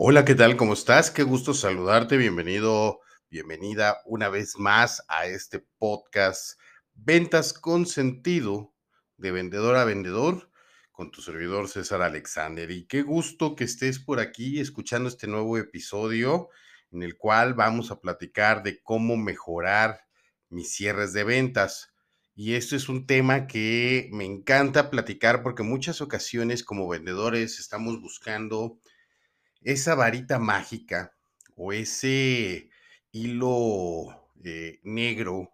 Hola, 0.00 0.24
¿qué 0.24 0.36
tal? 0.36 0.56
¿Cómo 0.56 0.74
estás? 0.74 1.10
Qué 1.10 1.24
gusto 1.24 1.54
saludarte. 1.54 2.16
Bienvenido, 2.16 3.00
bienvenida 3.30 3.98
una 4.04 4.28
vez 4.28 4.56
más 4.56 5.04
a 5.08 5.26
este 5.26 5.66
podcast 5.76 6.56
Ventas 6.94 7.52
con 7.52 7.84
sentido 7.84 8.72
de 9.16 9.32
vendedor 9.32 9.74
a 9.74 9.84
vendedor 9.84 10.52
con 10.92 11.10
tu 11.10 11.20
servidor 11.20 11.68
César 11.68 12.00
Alexander. 12.02 12.70
Y 12.70 12.86
qué 12.86 13.02
gusto 13.02 13.56
que 13.56 13.64
estés 13.64 13.98
por 13.98 14.20
aquí 14.20 14.60
escuchando 14.60 15.08
este 15.08 15.26
nuevo 15.26 15.58
episodio 15.58 16.48
en 16.92 17.02
el 17.02 17.16
cual 17.16 17.54
vamos 17.54 17.90
a 17.90 18.00
platicar 18.00 18.62
de 18.62 18.80
cómo 18.80 19.16
mejorar 19.16 20.02
mis 20.48 20.72
cierres 20.72 21.12
de 21.12 21.24
ventas. 21.24 21.92
Y 22.36 22.54
esto 22.54 22.76
es 22.76 22.88
un 22.88 23.04
tema 23.04 23.48
que 23.48 24.08
me 24.12 24.26
encanta 24.26 24.90
platicar 24.90 25.42
porque 25.42 25.64
muchas 25.64 26.00
ocasiones 26.00 26.62
como 26.62 26.86
vendedores 26.86 27.58
estamos 27.58 28.00
buscando 28.00 28.78
esa 29.60 29.94
varita 29.94 30.38
mágica 30.38 31.14
o 31.56 31.72
ese 31.72 32.70
hilo 33.12 34.30
eh, 34.44 34.80
negro 34.84 35.52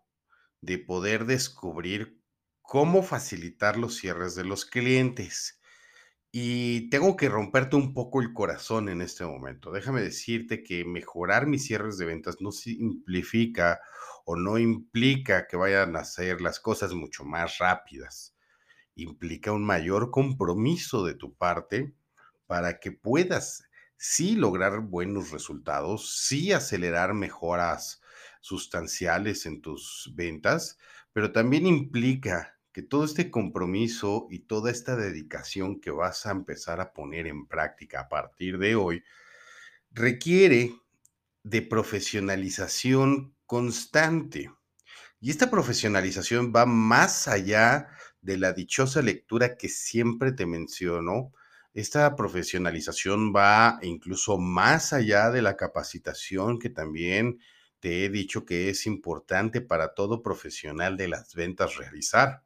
de 0.60 0.78
poder 0.78 1.26
descubrir 1.26 2.20
cómo 2.62 3.02
facilitar 3.02 3.76
los 3.76 3.96
cierres 3.96 4.34
de 4.34 4.44
los 4.44 4.64
clientes. 4.64 5.60
Y 6.32 6.90
tengo 6.90 7.16
que 7.16 7.28
romperte 7.28 7.76
un 7.76 7.94
poco 7.94 8.20
el 8.20 8.32
corazón 8.32 8.88
en 8.88 9.02
este 9.02 9.24
momento. 9.24 9.70
Déjame 9.70 10.02
decirte 10.02 10.64
que 10.64 10.84
mejorar 10.84 11.46
mis 11.46 11.64
cierres 11.64 11.96
de 11.96 12.06
ventas 12.06 12.38
no 12.40 12.50
simplifica 12.50 13.80
o 14.24 14.34
no 14.34 14.58
implica 14.58 15.46
que 15.46 15.56
vayan 15.56 15.94
a 15.94 16.00
hacer 16.00 16.40
las 16.40 16.58
cosas 16.58 16.92
mucho 16.92 17.24
más 17.24 17.58
rápidas. 17.58 18.34
Implica 18.96 19.52
un 19.52 19.64
mayor 19.64 20.10
compromiso 20.10 21.04
de 21.04 21.14
tu 21.14 21.34
parte 21.34 21.94
para 22.46 22.80
que 22.80 22.90
puedas 22.90 23.64
sí 23.96 24.36
lograr 24.36 24.80
buenos 24.80 25.30
resultados, 25.30 26.16
sí 26.18 26.52
acelerar 26.52 27.14
mejoras 27.14 28.02
sustanciales 28.40 29.46
en 29.46 29.62
tus 29.62 30.12
ventas, 30.14 30.78
pero 31.12 31.32
también 31.32 31.66
implica 31.66 32.58
que 32.72 32.82
todo 32.82 33.04
este 33.04 33.30
compromiso 33.30 34.26
y 34.30 34.40
toda 34.40 34.70
esta 34.70 34.96
dedicación 34.96 35.80
que 35.80 35.92
vas 35.92 36.26
a 36.26 36.32
empezar 36.32 36.80
a 36.80 36.92
poner 36.92 37.28
en 37.28 37.46
práctica 37.46 38.00
a 38.00 38.08
partir 38.08 38.58
de 38.58 38.74
hoy 38.74 39.04
requiere 39.92 40.74
de 41.44 41.62
profesionalización 41.62 43.34
constante. 43.46 44.50
Y 45.20 45.30
esta 45.30 45.50
profesionalización 45.50 46.52
va 46.54 46.66
más 46.66 47.28
allá 47.28 47.88
de 48.20 48.38
la 48.38 48.52
dichosa 48.52 49.02
lectura 49.02 49.56
que 49.56 49.68
siempre 49.68 50.32
te 50.32 50.44
menciono, 50.44 51.32
esta 51.74 52.14
profesionalización 52.14 53.34
va 53.34 53.80
incluso 53.82 54.38
más 54.38 54.92
allá 54.92 55.30
de 55.30 55.42
la 55.42 55.56
capacitación 55.56 56.60
que 56.60 56.70
también 56.70 57.40
te 57.80 58.04
he 58.04 58.08
dicho 58.08 58.46
que 58.46 58.70
es 58.70 58.86
importante 58.86 59.60
para 59.60 59.92
todo 59.92 60.22
profesional 60.22 60.96
de 60.96 61.08
las 61.08 61.34
ventas 61.34 61.76
realizar. 61.76 62.44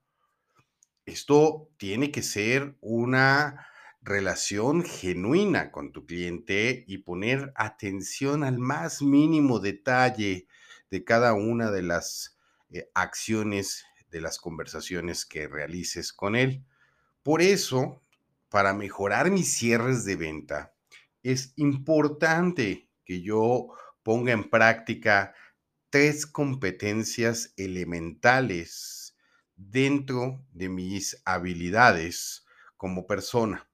Esto 1.04 1.68
tiene 1.76 2.10
que 2.10 2.22
ser 2.22 2.76
una 2.80 3.68
relación 4.00 4.82
genuina 4.82 5.70
con 5.72 5.92
tu 5.92 6.06
cliente 6.06 6.84
y 6.88 6.98
poner 6.98 7.52
atención 7.54 8.42
al 8.44 8.58
más 8.58 9.02
mínimo 9.02 9.60
detalle 9.60 10.48
de 10.90 11.04
cada 11.04 11.34
una 11.34 11.70
de 11.70 11.82
las 11.82 12.38
eh, 12.70 12.90
acciones 12.94 13.84
de 14.10 14.22
las 14.22 14.38
conversaciones 14.38 15.26
que 15.26 15.46
realices 15.48 16.14
con 16.14 16.34
él. 16.34 16.64
Por 17.22 17.42
eso 17.42 18.02
para 18.48 18.72
mejorar 18.74 19.30
mis 19.30 19.52
cierres 19.52 20.04
de 20.04 20.16
venta, 20.16 20.74
es 21.22 21.52
importante 21.56 22.90
que 23.04 23.22
yo 23.22 23.68
ponga 24.02 24.32
en 24.32 24.48
práctica 24.48 25.34
tres 25.90 26.26
competencias 26.26 27.52
elementales 27.56 29.16
dentro 29.56 30.44
de 30.52 30.68
mis 30.68 31.20
habilidades 31.24 32.46
como 32.76 33.06
persona. 33.06 33.68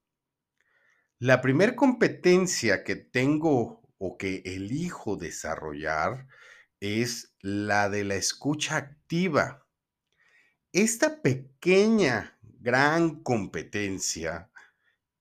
La 1.18 1.40
primera 1.40 1.76
competencia 1.76 2.84
que 2.84 2.96
tengo 2.96 3.82
o 3.98 4.16
que 4.18 4.42
elijo 4.44 5.16
desarrollar 5.16 6.26
es 6.80 7.34
la 7.40 7.88
de 7.88 8.04
la 8.04 8.16
escucha 8.16 8.76
activa. 8.76 9.66
Esta 10.72 11.22
pequeña, 11.22 12.38
gran 12.42 13.22
competencia 13.22 14.50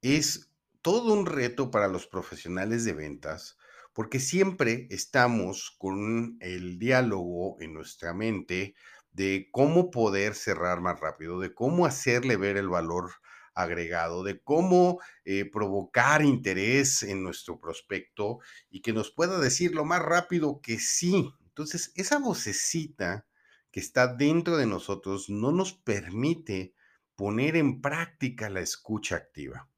es 0.04 0.52
todo 0.82 1.14
un 1.14 1.26
reto 1.26 1.72
para 1.72 1.88
los 1.88 2.06
profesionales 2.06 2.86
de 2.86 2.94
ventas 2.94 3.58
porque 3.94 4.20
siempre 4.20 4.88
estamos 4.90 5.76
con 5.78 6.38
el 6.42 6.80
diálogo 6.80 7.58
en 7.62 7.74
nuestra 7.74 8.14
mente 8.14 8.76
de 9.12 9.50
cómo 9.52 9.92
poder 9.92 10.34
cerrar 10.34 10.82
más 10.82 11.00
rápido, 11.00 11.40
de 11.40 11.54
cómo 11.54 11.86
hacerle 11.86 12.36
ver 12.36 12.58
el 12.58 12.70
valor 12.70 13.12
agregado, 13.54 14.24
de 14.24 14.42
cómo 14.42 15.00
eh, 15.26 15.46
provocar 15.46 16.24
interés 16.24 17.04
en 17.04 17.24
nuestro 17.24 17.60
prospecto 17.60 18.40
y 18.72 18.82
que 18.82 18.94
nos 18.94 19.12
pueda 19.12 19.40
decir 19.40 19.76
lo 19.76 19.86
más 19.86 20.02
rápido 20.02 20.60
que 20.60 20.80
sí. 20.80 21.32
Entonces, 21.46 21.92
esa 21.96 22.18
vocecita 22.18 23.28
que 23.70 23.80
está 23.80 24.08
dentro 24.08 24.58
de 24.58 24.66
nosotros 24.66 25.30
no 25.30 25.52
nos 25.52 25.74
permite 25.74 26.74
poner 27.16 27.56
en 27.56 27.80
práctica 27.80 28.50
la 28.50 28.62
escucha 28.62 29.18
activa. 29.18 29.70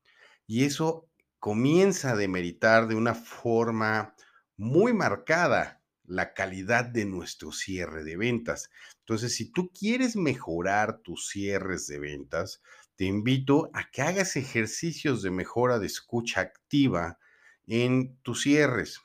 Y 0.47 0.65
eso 0.65 1.07
comienza 1.39 2.11
a 2.11 2.15
demeritar 2.15 2.87
de 2.87 2.95
una 2.95 3.13
forma 3.13 4.15
muy 4.57 4.93
marcada 4.93 5.81
la 6.07 6.33
calidad 6.33 6.85
de 6.85 7.05
nuestro 7.05 7.51
cierre 7.51 8.03
de 8.03 8.17
ventas. 8.17 8.69
Entonces, 8.99 9.35
si 9.35 9.51
tú 9.51 9.71
quieres 9.71 10.15
mejorar 10.15 10.99
tus 10.99 11.29
cierres 11.29 11.87
de 11.87 11.99
ventas, 11.99 12.61
te 12.95 13.05
invito 13.05 13.69
a 13.73 13.89
que 13.91 14.01
hagas 14.01 14.35
ejercicios 14.35 15.21
de 15.21 15.31
mejora 15.31 15.79
de 15.79 15.87
escucha 15.87 16.41
activa 16.41 17.19
en 17.67 18.15
tus 18.21 18.43
cierres. 18.43 19.01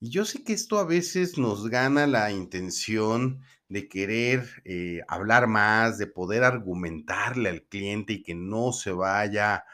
Y 0.00 0.10
yo 0.10 0.24
sé 0.24 0.42
que 0.44 0.54
esto 0.54 0.78
a 0.78 0.84
veces 0.84 1.36
nos 1.36 1.68
gana 1.68 2.06
la 2.06 2.32
intención 2.32 3.42
de 3.68 3.88
querer 3.88 4.48
eh, 4.64 5.00
hablar 5.08 5.46
más, 5.46 5.98
de 5.98 6.06
poder 6.06 6.42
argumentarle 6.42 7.50
al 7.50 7.62
cliente 7.62 8.14
y 8.14 8.22
que 8.22 8.34
no 8.34 8.72
se 8.72 8.92
vaya 8.92 9.64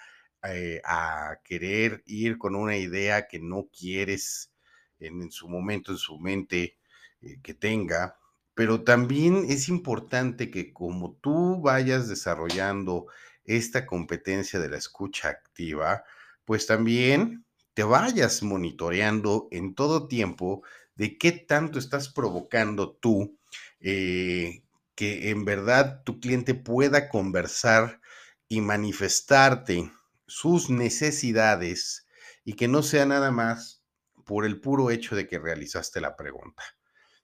eh, 0.48 0.80
a 0.84 1.40
querer 1.44 2.02
ir 2.06 2.38
con 2.38 2.54
una 2.54 2.76
idea 2.76 3.26
que 3.26 3.38
no 3.38 3.68
quieres 3.76 4.52
en, 4.98 5.30
su 5.30 5.48
momento, 5.48 5.92
en 5.92 5.98
su 5.98 6.18
mente 6.18 6.76
eh, 7.20 7.38
que 7.42 7.54
tenga, 7.54 8.18
pero 8.54 8.82
también 8.84 9.46
es 9.48 9.68
importante 9.68 10.50
que 10.50 10.72
como 10.72 11.14
tú 11.20 11.60
vayas 11.60 12.08
desarrollando 12.08 13.06
esta 13.44 13.86
competencia 13.86 14.58
de 14.58 14.68
la 14.68 14.78
escucha 14.78 15.28
activa, 15.28 16.04
pues 16.44 16.66
también 16.66 17.44
te 17.74 17.82
vayas 17.82 18.42
monitoreando 18.42 19.48
en 19.50 19.74
todo 19.74 20.08
tiempo 20.08 20.62
de 20.94 21.18
qué 21.18 21.32
tanto 21.32 21.78
estás 21.78 22.08
provocando 22.08 22.92
tú 22.92 23.38
eh, 23.80 24.62
que 24.94 25.30
en 25.30 25.44
verdad 25.44 26.02
tu 26.04 26.18
cliente 26.20 26.54
pueda 26.54 27.08
conversar 27.08 28.00
y 28.48 28.62
manifestarte 28.62 29.90
sus 30.26 30.70
necesidades 30.70 32.06
y 32.44 32.54
que 32.54 32.68
no 32.68 32.82
sea 32.82 33.06
nada 33.06 33.30
más 33.30 33.82
por 34.24 34.44
el 34.44 34.60
puro 34.60 34.90
hecho 34.90 35.16
de 35.16 35.26
que 35.26 35.38
realizaste 35.38 36.00
la 36.00 36.16
pregunta. 36.16 36.62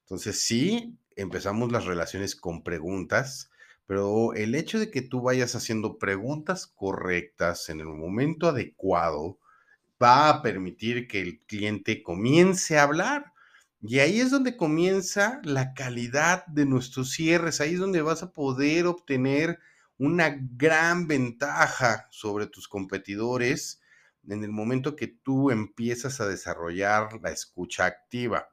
Entonces, 0.02 0.42
sí, 0.42 0.98
empezamos 1.16 1.72
las 1.72 1.84
relaciones 1.84 2.36
con 2.36 2.62
preguntas, 2.62 3.50
pero 3.86 4.34
el 4.34 4.54
hecho 4.54 4.78
de 4.78 4.90
que 4.90 5.02
tú 5.02 5.20
vayas 5.22 5.54
haciendo 5.54 5.98
preguntas 5.98 6.66
correctas 6.66 7.68
en 7.68 7.80
el 7.80 7.86
momento 7.86 8.48
adecuado 8.48 9.38
va 10.02 10.28
a 10.28 10.42
permitir 10.42 11.08
que 11.08 11.20
el 11.20 11.40
cliente 11.40 12.02
comience 12.02 12.78
a 12.78 12.84
hablar. 12.84 13.32
Y 13.80 13.98
ahí 13.98 14.20
es 14.20 14.30
donde 14.30 14.56
comienza 14.56 15.40
la 15.42 15.74
calidad 15.74 16.46
de 16.46 16.66
nuestros 16.66 17.10
cierres, 17.10 17.60
ahí 17.60 17.74
es 17.74 17.80
donde 17.80 18.02
vas 18.02 18.22
a 18.22 18.32
poder 18.32 18.86
obtener 18.86 19.58
una 19.98 20.36
gran 20.56 21.06
ventaja 21.06 22.08
sobre 22.10 22.46
tus 22.46 22.68
competidores 22.68 23.80
en 24.28 24.44
el 24.44 24.50
momento 24.50 24.96
que 24.96 25.08
tú 25.08 25.50
empiezas 25.50 26.20
a 26.20 26.28
desarrollar 26.28 27.20
la 27.22 27.30
escucha 27.30 27.86
activa. 27.86 28.48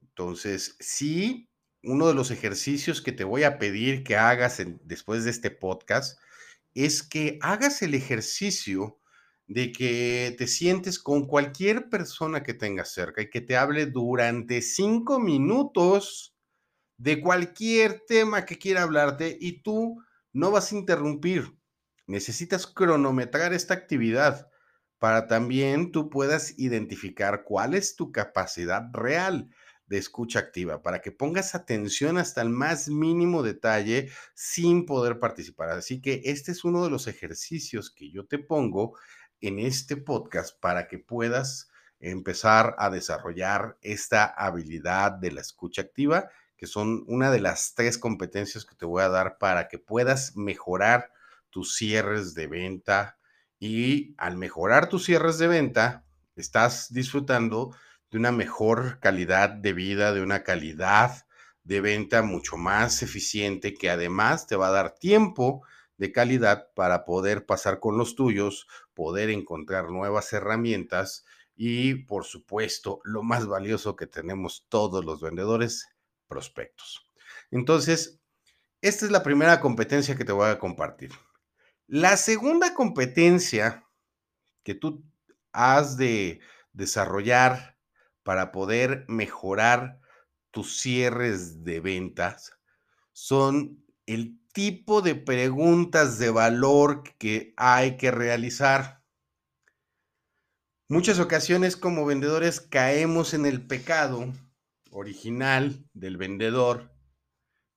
Entonces, 0.00 0.76
sí, 0.80 1.48
uno 1.82 2.08
de 2.08 2.14
los 2.14 2.30
ejercicios 2.30 3.00
que 3.00 3.12
te 3.12 3.24
voy 3.24 3.44
a 3.44 3.58
pedir 3.58 4.04
que 4.04 4.16
hagas 4.16 4.62
después 4.84 5.24
de 5.24 5.30
este 5.30 5.50
podcast 5.50 6.18
es 6.74 7.02
que 7.02 7.38
hagas 7.42 7.82
el 7.82 7.94
ejercicio 7.94 8.98
de 9.46 9.72
que 9.72 10.34
te 10.38 10.46
sientes 10.46 10.98
con 10.98 11.26
cualquier 11.26 11.88
persona 11.88 12.42
que 12.42 12.54
tengas 12.54 12.92
cerca 12.92 13.22
y 13.22 13.30
que 13.30 13.40
te 13.40 13.56
hable 13.56 13.86
durante 13.86 14.62
cinco 14.62 15.18
minutos 15.18 16.34
de 16.96 17.20
cualquier 17.20 18.00
tema 18.06 18.44
que 18.44 18.58
quiera 18.58 18.82
hablarte 18.82 19.36
y 19.40 19.62
tú 19.62 20.02
no 20.32 20.50
vas 20.50 20.72
a 20.72 20.76
interrumpir. 20.76 21.56
Necesitas 22.06 22.66
cronometrar 22.66 23.52
esta 23.52 23.74
actividad 23.74 24.48
para 24.98 25.26
también 25.26 25.90
tú 25.90 26.10
puedas 26.10 26.58
identificar 26.58 27.42
cuál 27.44 27.74
es 27.74 27.96
tu 27.96 28.12
capacidad 28.12 28.84
real 28.92 29.48
de 29.86 29.98
escucha 29.98 30.38
activa, 30.38 30.80
para 30.80 31.00
que 31.00 31.12
pongas 31.12 31.54
atención 31.54 32.18
hasta 32.18 32.40
el 32.40 32.48
más 32.48 32.88
mínimo 32.88 33.42
detalle 33.42 34.10
sin 34.34 34.86
poder 34.86 35.18
participar. 35.18 35.70
Así 35.70 36.00
que 36.00 36.22
este 36.24 36.52
es 36.52 36.64
uno 36.64 36.84
de 36.84 36.90
los 36.90 37.08
ejercicios 37.08 37.90
que 37.90 38.10
yo 38.10 38.26
te 38.26 38.38
pongo 38.38 38.96
en 39.40 39.58
este 39.58 39.96
podcast 39.96 40.58
para 40.60 40.86
que 40.86 40.98
puedas 40.98 41.68
empezar 41.98 42.74
a 42.78 42.88
desarrollar 42.88 43.76
esta 43.82 44.24
habilidad 44.24 45.12
de 45.12 45.32
la 45.32 45.40
escucha 45.40 45.82
activa, 45.82 46.30
que 46.62 46.68
son 46.68 47.02
una 47.08 47.32
de 47.32 47.40
las 47.40 47.74
tres 47.74 47.98
competencias 47.98 48.64
que 48.64 48.76
te 48.76 48.86
voy 48.86 49.02
a 49.02 49.08
dar 49.08 49.36
para 49.38 49.66
que 49.66 49.78
puedas 49.78 50.36
mejorar 50.36 51.10
tus 51.50 51.74
cierres 51.74 52.34
de 52.34 52.46
venta. 52.46 53.18
Y 53.58 54.14
al 54.16 54.36
mejorar 54.36 54.88
tus 54.88 55.06
cierres 55.06 55.38
de 55.38 55.48
venta, 55.48 56.04
estás 56.36 56.92
disfrutando 56.92 57.74
de 58.12 58.18
una 58.18 58.30
mejor 58.30 59.00
calidad 59.00 59.48
de 59.50 59.72
vida, 59.72 60.12
de 60.12 60.22
una 60.22 60.44
calidad 60.44 61.26
de 61.64 61.80
venta 61.80 62.22
mucho 62.22 62.56
más 62.56 63.02
eficiente 63.02 63.74
que 63.74 63.90
además 63.90 64.46
te 64.46 64.54
va 64.54 64.68
a 64.68 64.70
dar 64.70 64.94
tiempo 64.94 65.66
de 65.96 66.12
calidad 66.12 66.68
para 66.76 67.04
poder 67.04 67.44
pasar 67.44 67.80
con 67.80 67.98
los 67.98 68.14
tuyos, 68.14 68.68
poder 68.94 69.30
encontrar 69.30 69.90
nuevas 69.90 70.32
herramientas 70.32 71.24
y, 71.56 72.04
por 72.04 72.24
supuesto, 72.24 73.00
lo 73.02 73.24
más 73.24 73.48
valioso 73.48 73.96
que 73.96 74.06
tenemos 74.06 74.64
todos 74.68 75.04
los 75.04 75.20
vendedores, 75.20 75.88
prospectos. 76.32 77.06
Entonces, 77.50 78.18
esta 78.80 79.04
es 79.04 79.12
la 79.12 79.22
primera 79.22 79.60
competencia 79.60 80.16
que 80.16 80.24
te 80.24 80.32
voy 80.32 80.48
a 80.48 80.58
compartir. 80.58 81.10
La 81.86 82.16
segunda 82.16 82.72
competencia 82.72 83.86
que 84.62 84.74
tú 84.74 85.04
has 85.52 85.98
de 85.98 86.40
desarrollar 86.72 87.76
para 88.22 88.50
poder 88.50 89.04
mejorar 89.08 90.00
tus 90.50 90.80
cierres 90.80 91.64
de 91.64 91.80
ventas 91.80 92.54
son 93.12 93.84
el 94.06 94.40
tipo 94.54 95.02
de 95.02 95.14
preguntas 95.14 96.18
de 96.18 96.30
valor 96.30 97.02
que 97.18 97.52
hay 97.58 97.98
que 97.98 98.10
realizar. 98.10 99.02
Muchas 100.88 101.18
ocasiones 101.18 101.76
como 101.76 102.06
vendedores 102.06 102.62
caemos 102.62 103.34
en 103.34 103.44
el 103.44 103.66
pecado 103.66 104.32
original 104.92 105.84
del 105.94 106.16
vendedor 106.16 106.92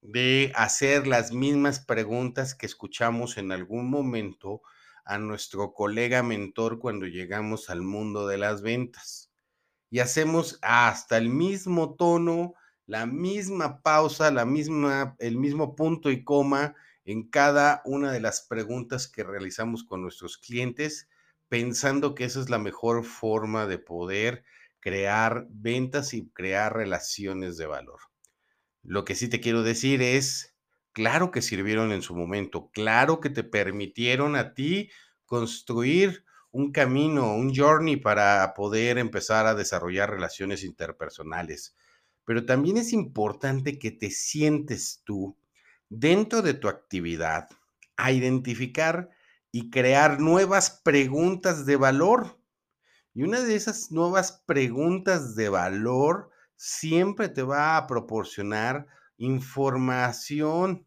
de 0.02 0.52
hacer 0.56 1.08
las 1.08 1.32
mismas 1.32 1.80
preguntas 1.80 2.54
que 2.54 2.66
escuchamos 2.68 3.38
en 3.38 3.52
algún 3.52 3.90
momento 3.90 4.62
a 5.04 5.18
nuestro 5.18 5.74
colega 5.74 6.22
mentor 6.24 6.80
cuando 6.80 7.08
llegamos 7.08 7.70
al 7.70 7.82
mundo 7.82 8.28
de 8.28 8.38
las 8.38 8.62
ventas. 8.62 9.32
Y 9.90 10.00
hacemos 10.00 10.60
hasta 10.62 11.18
el 11.18 11.30
mismo 11.30 11.96
tono, 11.96 12.54
la 12.86 13.06
misma 13.06 13.82
pausa, 13.82 14.30
la 14.32 14.46
misma, 14.46 15.16
el 15.20 15.38
mismo 15.38 15.76
punto 15.76 16.12
y 16.12 16.24
coma 16.24 16.76
en 17.06 17.30
cada 17.30 17.82
una 17.86 18.12
de 18.12 18.20
las 18.20 18.42
preguntas 18.42 19.08
que 19.08 19.24
realizamos 19.24 19.84
con 19.84 20.02
nuestros 20.02 20.38
clientes, 20.38 21.08
pensando 21.48 22.14
que 22.14 22.26
esa 22.26 22.42
es 22.42 22.50
la 22.50 22.60
mejor 22.60 23.06
forma 23.06 23.68
de 23.68 23.78
poder 23.78 24.44
crear 24.86 25.48
ventas 25.50 26.14
y 26.14 26.30
crear 26.30 26.78
relaciones 26.78 27.58
de 27.58 27.66
valor. 27.66 28.00
Lo 28.84 29.04
que 29.04 29.16
sí 29.16 29.28
te 29.28 29.42
quiero 29.42 29.64
decir 29.64 30.04
es, 30.04 30.56
claro 30.94 31.32
que 31.32 31.42
sirvieron 31.42 31.92
en 31.92 32.04
su 32.04 32.16
momento, 32.16 32.70
claro 32.72 33.20
que 33.20 33.32
te 33.32 33.44
permitieron 33.44 34.36
a 34.36 34.54
ti 34.54 34.92
construir 35.26 36.24
un 36.52 36.72
camino, 36.72 37.36
un 37.36 37.54
journey 37.54 37.98
para 37.98 38.54
poder 38.54 39.00
empezar 39.00 39.48
a 39.48 39.56
desarrollar 39.56 40.12
relaciones 40.12 40.64
interpersonales 40.64 41.76
pero 42.26 42.46
también 42.46 42.78
es 42.78 42.92
importante 42.92 43.80
que 43.80 43.92
te 43.92 44.10
sientes 44.10 45.02
tú 45.06 45.38
dentro 45.90 46.42
de 46.42 46.56
tu 46.56 46.68
actividad 46.68 47.48
a 47.96 48.12
identificar 48.12 49.10
y 49.52 49.70
crear 49.70 50.20
nuevas 50.20 50.82
preguntas 50.84 51.66
de 51.66 51.78
valor. 51.78 52.40
Y 53.16 53.24
una 53.24 53.40
de 53.40 53.56
esas 53.56 53.92
nuevas 53.92 54.44
preguntas 54.46 55.36
de 55.36 55.48
valor 55.48 56.32
siempre 56.58 57.30
te 57.30 57.44
va 57.44 57.78
a 57.78 57.88
proporcionar 57.88 58.88
información 59.18 60.86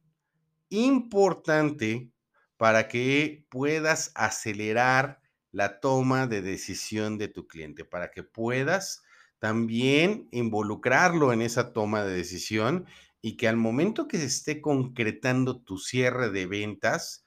importante 0.69 2.13
para 2.59 2.87
que 2.87 3.47
puedas 3.49 4.13
acelerar 4.15 5.23
la 5.53 5.81
toma 5.81 6.27
de 6.27 6.43
decisión 6.43 7.17
de 7.17 7.29
tu 7.29 7.47
cliente, 7.47 7.87
para 7.87 8.11
que 8.11 8.23
puedas 8.23 9.03
también 9.39 10.29
involucrarlo 10.31 11.33
en 11.33 11.41
esa 11.41 11.73
toma 11.73 12.05
de 12.05 12.15
decisión 12.15 12.85
y 13.23 13.39
que 13.39 13.49
al 13.49 13.57
momento 13.57 14.07
que 14.07 14.19
se 14.19 14.27
esté 14.27 14.61
concretando 14.61 15.63
tu 15.63 15.79
cierre 15.79 16.29
de 16.29 16.45
ventas, 16.45 17.25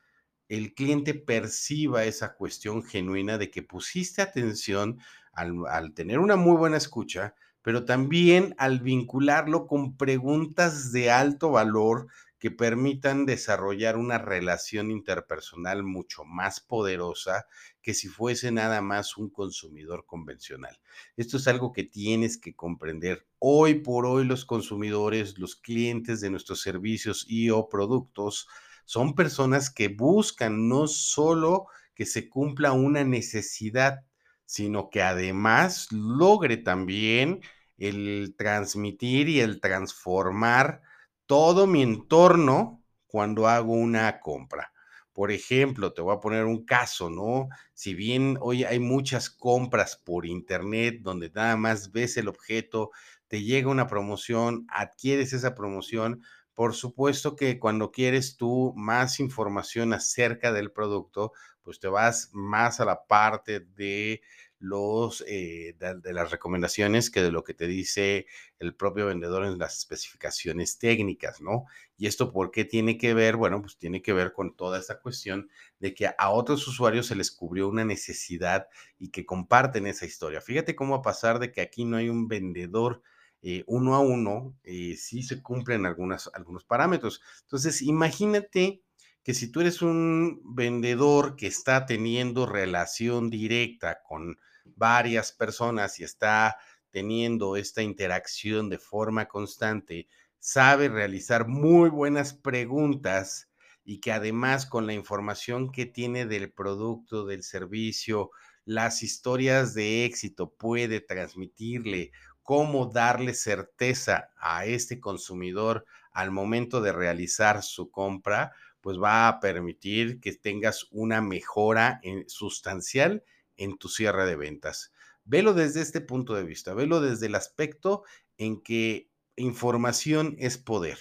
el 0.52 0.74
cliente 0.74 1.14
perciba 1.14 2.04
esa 2.04 2.34
cuestión 2.34 2.84
genuina 2.84 3.38
de 3.38 3.50
que 3.50 3.64
pusiste 3.64 4.22
atención 4.22 5.00
al, 5.32 5.94
tener 5.94 6.20
una 6.20 6.36
muy 6.36 6.58
buena 6.58 6.76
escucha, 6.76 7.36
pero 7.62 7.86
también 7.86 8.54
al 8.58 8.82
vincularlo 8.82 9.66
con 9.66 9.96
preguntas 9.96 10.92
de 10.92 11.10
alto 11.10 11.52
valor 11.52 12.08
que 12.38 12.52
permitan 12.52 13.26
desarrollar 13.26 13.96
una 13.96 14.18
relación 14.18 14.92
interpersonal 14.92 15.84
mucho 15.84 16.26
más 16.26 16.60
poderosa 16.60 17.46
que 17.82 17.94
si 17.94 18.10
fuese 18.10 18.52
nada 18.52 18.82
más 18.82 19.16
un 19.16 19.30
consumidor 19.30 20.06
convencional. 20.06 20.82
Esto 21.16 21.38
es 21.38 21.48
algo 21.48 21.72
que 21.72 21.86
tienes 21.86 22.38
que 22.38 22.56
comprender. 22.56 23.26
Hoy 23.40 23.76
por 23.76 24.06
hoy 24.06 24.26
los 24.26 24.44
consumidores, 24.44 25.40
los 25.40 25.56
clientes 25.56 26.20
de 26.20 26.30
nuestros 26.30 26.60
servicios 26.60 27.26
y 27.26 27.52
o 27.52 27.70
productos 27.70 28.50
son 28.92 29.16
personas 29.16 29.70
que 29.70 29.88
buscan 29.88 30.68
no 30.68 30.86
solo 30.86 31.68
que 31.96 32.06
se 32.06 32.28
cumpla 32.28 32.74
una 32.74 33.06
necesidad, 33.06 34.02
sino 34.46 34.90
que 34.90 35.02
además 35.02 35.88
logre 35.94 36.58
también 36.58 37.40
el 37.78 38.36
transmitir 38.38 39.30
y 39.30 39.40
el 39.40 39.62
transformar 39.62 40.82
todo 41.26 41.68
mi 41.68 41.84
entorno 41.84 42.84
cuando 43.08 43.48
hago 43.48 43.72
una 43.72 44.20
compra. 44.20 44.74
Por 45.14 45.32
ejemplo, 45.32 45.94
te 45.94 46.02
voy 46.02 46.14
a 46.14 46.20
poner 46.20 46.44
un 46.44 46.66
caso, 46.66 47.10
¿no? 47.10 47.48
Si 47.74 47.94
bien 47.94 48.38
hoy 48.42 48.66
hay 48.66 48.80
muchas 48.80 49.30
compras 49.30 49.96
por 49.96 50.26
internet 50.26 50.98
donde 51.00 51.32
nada 51.34 51.56
más 51.56 51.94
ves 51.94 52.18
el 52.18 52.28
objeto, 52.28 52.92
te 53.30 53.42
llega 53.42 53.70
una 53.70 53.88
promoción, 53.88 54.66
adquieres 54.68 55.32
esa 55.32 55.56
promoción, 55.56 56.24
por 56.54 56.74
supuesto 56.76 57.36
que 57.36 57.60
cuando 57.60 57.92
quieres 57.92 58.38
tú 58.38 58.74
más 58.76 59.20
información 59.20 59.94
acerca 59.94 60.52
del 60.52 60.72
producto, 60.72 61.34
pues 61.64 61.80
te 61.80 61.88
vas 61.88 62.30
más 62.34 62.80
a 62.80 62.86
la 62.86 63.06
parte 63.06 63.60
de 63.60 64.22
los, 64.62 65.24
eh, 65.28 65.76
de, 65.80 66.14
las 66.14 66.30
recomendaciones 66.30 67.10
que 67.10 67.24
de 67.24 67.32
lo 67.32 67.44
que 67.44 67.56
te 67.56 67.66
dice 67.66 68.28
el 68.60 68.76
propio 68.76 69.08
vendedor 69.08 69.44
en 69.46 69.58
las 69.58 69.80
especificaciones 69.80 70.78
técnicas, 70.78 71.42
¿no? 71.42 71.66
Y 71.98 72.06
esto, 72.06 72.32
¿por 72.32 72.52
qué 72.52 72.64
tiene 72.64 72.98
que 72.98 73.16
ver? 73.16 73.38
Bueno, 73.38 73.60
pues 73.62 73.78
tiene 73.78 74.04
que 74.04 74.14
ver 74.14 74.34
con 74.34 74.56
toda 74.56 74.80
esta 74.80 75.00
cuestión 75.00 75.50
de 75.80 75.96
que 75.96 76.08
a 76.16 76.30
otros 76.30 76.68
usuarios 76.68 77.08
se 77.08 77.16
les 77.16 77.32
cubrió 77.32 77.70
una 77.70 77.86
necesidad 77.86 78.68
y 79.00 79.10
que 79.10 79.26
comparten 79.26 79.88
esa 79.88 80.06
historia. 80.06 80.42
Fíjate 80.42 80.76
cómo 80.76 80.96
a 80.96 81.02
pasar 81.02 81.40
de 81.40 81.52
que 81.52 81.62
aquí 81.62 81.84
no 81.84 81.98
hay 81.98 82.10
un 82.10 82.28
vendedor 82.28 83.02
eh, 83.42 83.64
uno 83.68 83.96
a 83.96 84.00
uno, 84.00 84.56
eh, 84.64 84.96
sí 84.98 85.24
se 85.24 85.42
cumplen 85.42 85.86
algunos 85.86 86.30
parámetros. 86.68 87.22
Entonces, 87.42 87.82
imagínate 87.82 88.84
que 89.24 89.34
si 89.34 89.52
tú 89.52 89.62
eres 89.62 89.82
un 89.82 90.42
vendedor 90.44 91.36
que 91.36 91.48
está 91.48 91.86
teniendo 91.86 92.46
relación 92.46 93.30
directa 93.30 94.02
con 94.04 94.38
varias 94.66 95.32
personas 95.32 96.00
y 96.00 96.04
está 96.04 96.58
teniendo 96.90 97.56
esta 97.56 97.82
interacción 97.82 98.70
de 98.70 98.78
forma 98.78 99.28
constante, 99.28 100.08
sabe 100.40 100.90
realizar 100.90 101.48
muy 101.48 101.90
buenas 101.90 102.34
preguntas 102.34 103.50
y 103.84 104.00
que 104.00 104.12
además 104.12 104.66
con 104.66 104.88
la 104.88 104.94
información 104.94 105.72
que 105.72 105.86
tiene 105.86 106.26
del 106.26 106.52
producto, 106.52 107.26
del 107.26 107.44
servicio, 107.44 108.32
las 108.66 109.04
historias 109.04 109.74
de 109.74 110.06
éxito 110.06 110.54
puede 110.54 111.02
transmitirle 111.02 112.12
cómo 112.52 112.88
darle 112.88 113.34
certeza 113.34 114.30
a 114.38 114.66
este 114.66 115.00
consumidor 115.00 115.86
al 116.12 116.32
momento 116.32 116.82
de 116.82 116.92
realizar 116.92 117.64
su 117.64 117.90
compra, 117.92 118.52
pues 118.82 119.02
va 119.02 119.30
a 119.30 119.40
permitir 119.40 120.20
que 120.20 120.34
tengas 120.34 120.86
una 120.92 121.22
mejora 121.22 122.02
sustancial 122.28 123.24
en 123.56 123.78
tu 123.78 123.88
cierre 123.88 124.26
de 124.26 124.36
ventas. 124.36 124.92
Velo 125.24 125.54
desde 125.54 125.80
este 125.80 126.02
punto 126.02 126.34
de 126.34 126.44
vista, 126.44 126.74
velo 126.74 127.00
desde 127.00 127.28
el 127.28 127.36
aspecto 127.36 128.04
en 128.38 128.62
que 128.62 129.10
información 129.38 130.36
es 130.38 130.58
poder. 130.58 130.98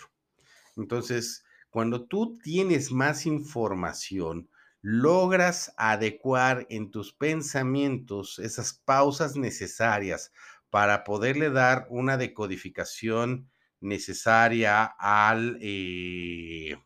Entonces, 0.76 1.45
cuando 1.69 2.07
tú 2.07 2.38
tienes 2.45 2.92
más 2.92 3.26
información, 3.26 4.49
logras 4.83 5.75
adecuar 5.76 6.66
en 6.71 6.92
tus 6.92 7.12
pensamientos 7.12 8.38
esas 8.38 8.73
pausas 8.73 9.35
necesarias 9.35 10.33
para 10.71 11.05
poderle 11.05 11.50
dar 11.50 11.87
una 11.91 12.17
decodificación 12.17 13.50
necesaria 13.81 14.85
al, 14.85 15.59
eh, 15.61 16.77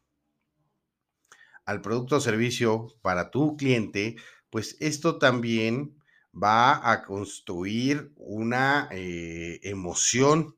al 1.64 1.80
producto 1.80 2.16
o 2.16 2.20
servicio 2.20 2.88
para 3.02 3.30
tu 3.30 3.56
cliente, 3.56 4.16
pues 4.50 4.76
esto 4.80 5.18
también 5.18 5.96
va 6.34 6.90
a 6.90 7.02
construir 7.02 8.12
una 8.16 8.88
eh, 8.90 9.60
emoción 9.62 10.56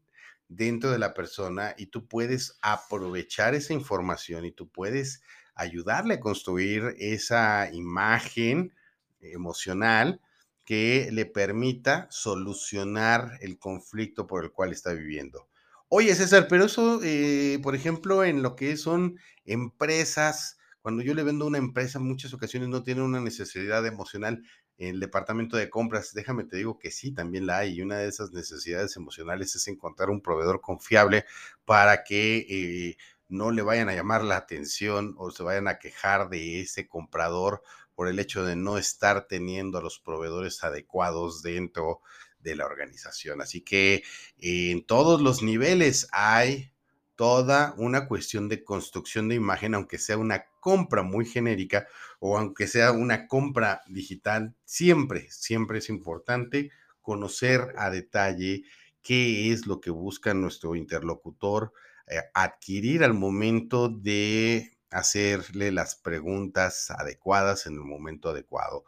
dentro 0.48 0.90
de 0.90 0.98
la 0.98 1.12
persona 1.12 1.74
y 1.76 1.86
tú 1.86 2.06
puedes 2.06 2.58
aprovechar 2.62 3.54
esa 3.54 3.72
información 3.72 4.44
y 4.44 4.52
tú 4.52 4.68
puedes 4.68 5.22
ayudarle 5.54 6.14
a 6.14 6.20
construir 6.20 6.94
esa 6.98 7.70
imagen 7.72 8.72
emocional 9.20 10.20
que 10.66 11.08
le 11.12 11.24
permita 11.24 12.08
solucionar 12.10 13.38
el 13.40 13.58
conflicto 13.58 14.26
por 14.26 14.44
el 14.44 14.50
cual 14.50 14.72
está 14.72 14.92
viviendo. 14.92 15.48
Oye, 15.88 16.14
César, 16.14 16.48
pero 16.48 16.64
eso, 16.64 17.00
eh, 17.02 17.58
por 17.62 17.74
ejemplo, 17.74 18.24
en 18.24 18.42
lo 18.42 18.56
que 18.56 18.76
son 18.76 19.18
empresas, 19.44 20.58
cuando 20.82 21.02
yo 21.02 21.14
le 21.14 21.22
vendo 21.22 21.44
a 21.44 21.48
una 21.48 21.58
empresa, 21.58 21.98
en 21.98 22.06
muchas 22.06 22.34
ocasiones 22.34 22.68
no 22.68 22.82
tiene 22.82 23.02
una 23.02 23.20
necesidad 23.20 23.86
emocional 23.86 24.42
el 24.78 25.00
departamento 25.00 25.56
de 25.56 25.70
compras, 25.70 26.12
déjame 26.12 26.44
te 26.44 26.56
digo 26.56 26.78
que 26.78 26.90
sí, 26.90 27.12
también 27.12 27.46
la 27.46 27.58
hay. 27.58 27.74
Y 27.74 27.82
una 27.82 27.98
de 27.98 28.08
esas 28.08 28.32
necesidades 28.32 28.96
emocionales 28.96 29.54
es 29.56 29.68
encontrar 29.68 30.10
un 30.10 30.20
proveedor 30.20 30.60
confiable 30.60 31.24
para 31.64 32.04
que 32.04 32.46
eh, 32.48 32.96
no 33.28 33.50
le 33.50 33.62
vayan 33.62 33.88
a 33.88 33.94
llamar 33.94 34.22
la 34.22 34.36
atención 34.36 35.14
o 35.16 35.30
se 35.30 35.42
vayan 35.42 35.68
a 35.68 35.78
quejar 35.78 36.28
de 36.28 36.60
ese 36.60 36.86
comprador 36.86 37.62
por 37.96 38.06
el 38.06 38.20
hecho 38.20 38.44
de 38.44 38.54
no 38.54 38.78
estar 38.78 39.26
teniendo 39.26 39.78
a 39.78 39.82
los 39.82 39.98
proveedores 39.98 40.62
adecuados 40.62 41.42
dentro 41.42 42.02
de 42.38 42.54
la 42.54 42.66
organización. 42.66 43.40
Así 43.40 43.62
que 43.62 44.04
en 44.38 44.86
todos 44.86 45.20
los 45.20 45.42
niveles 45.42 46.06
hay 46.12 46.70
toda 47.16 47.74
una 47.78 48.06
cuestión 48.06 48.48
de 48.48 48.62
construcción 48.62 49.28
de 49.28 49.34
imagen, 49.34 49.74
aunque 49.74 49.98
sea 49.98 50.18
una 50.18 50.44
compra 50.60 51.02
muy 51.02 51.24
genérica 51.24 51.88
o 52.20 52.38
aunque 52.38 52.66
sea 52.66 52.92
una 52.92 53.26
compra 53.26 53.80
digital, 53.88 54.54
siempre, 54.64 55.28
siempre 55.30 55.78
es 55.78 55.88
importante 55.88 56.70
conocer 57.00 57.72
a 57.78 57.90
detalle 57.90 58.64
qué 59.02 59.52
es 59.52 59.66
lo 59.66 59.80
que 59.80 59.90
busca 59.90 60.34
nuestro 60.34 60.76
interlocutor, 60.76 61.72
eh, 62.08 62.20
adquirir 62.34 63.02
al 63.02 63.14
momento 63.14 63.88
de 63.88 64.75
hacerle 64.90 65.72
las 65.72 65.96
preguntas 65.96 66.90
adecuadas 66.90 67.66
en 67.66 67.74
el 67.74 67.84
momento 67.84 68.30
adecuado. 68.30 68.84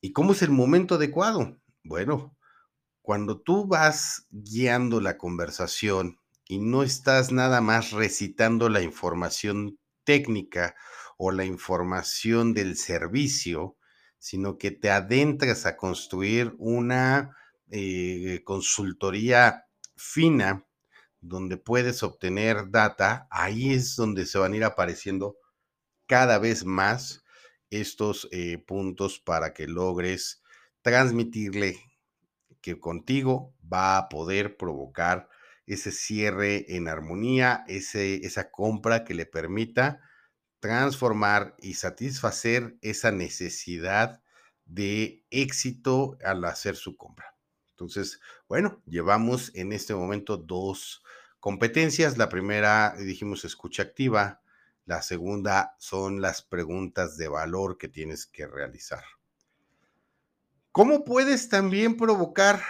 ¿Y 0.00 0.12
cómo 0.12 0.32
es 0.32 0.42
el 0.42 0.50
momento 0.50 0.96
adecuado? 0.96 1.56
Bueno, 1.82 2.36
cuando 3.02 3.40
tú 3.40 3.66
vas 3.66 4.26
guiando 4.30 5.00
la 5.00 5.16
conversación 5.16 6.18
y 6.46 6.58
no 6.58 6.82
estás 6.82 7.32
nada 7.32 7.60
más 7.60 7.92
recitando 7.92 8.68
la 8.68 8.82
información 8.82 9.78
técnica 10.04 10.74
o 11.16 11.30
la 11.30 11.44
información 11.44 12.54
del 12.54 12.76
servicio, 12.76 13.76
sino 14.18 14.58
que 14.58 14.70
te 14.70 14.90
adentras 14.90 15.66
a 15.66 15.76
construir 15.76 16.54
una 16.58 17.36
eh, 17.70 18.42
consultoría 18.44 19.66
fina 19.96 20.67
donde 21.20 21.56
puedes 21.56 22.02
obtener 22.02 22.70
data, 22.70 23.26
ahí 23.30 23.72
es 23.72 23.96
donde 23.96 24.26
se 24.26 24.38
van 24.38 24.52
a 24.52 24.56
ir 24.56 24.64
apareciendo 24.64 25.36
cada 26.06 26.38
vez 26.38 26.64
más 26.64 27.24
estos 27.70 28.28
eh, 28.32 28.58
puntos 28.58 29.20
para 29.20 29.52
que 29.52 29.66
logres 29.66 30.42
transmitirle 30.82 31.78
que 32.60 32.78
contigo 32.78 33.54
va 33.72 33.98
a 33.98 34.08
poder 34.08 34.56
provocar 34.56 35.28
ese 35.66 35.92
cierre 35.92 36.76
en 36.76 36.88
armonía, 36.88 37.64
ese, 37.68 38.26
esa 38.26 38.50
compra 38.50 39.04
que 39.04 39.14
le 39.14 39.26
permita 39.26 40.00
transformar 40.60 41.54
y 41.58 41.74
satisfacer 41.74 42.78
esa 42.80 43.12
necesidad 43.12 44.22
de 44.64 45.24
éxito 45.30 46.16
al 46.24 46.44
hacer 46.44 46.76
su 46.76 46.96
compra. 46.96 47.36
Entonces, 47.70 48.20
bueno, 48.48 48.82
llevamos 48.86 49.54
en 49.54 49.72
este 49.72 49.94
momento 49.94 50.36
dos 50.36 51.02
competencias. 51.40 52.18
La 52.18 52.28
primera, 52.28 52.94
dijimos, 52.98 53.44
escucha 53.44 53.82
activa. 53.82 54.42
La 54.84 55.02
segunda 55.02 55.76
son 55.78 56.20
las 56.20 56.42
preguntas 56.42 57.16
de 57.16 57.28
valor 57.28 57.76
que 57.78 57.88
tienes 57.88 58.26
que 58.26 58.46
realizar. 58.46 59.04
¿Cómo 60.72 61.04
puedes 61.04 61.48
también 61.48 61.96
provocar 61.96 62.62